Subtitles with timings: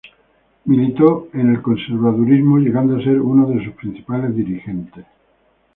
[0.65, 5.05] Militó en el conservadurismo, llegando a ser uno de sus principales dirigentes.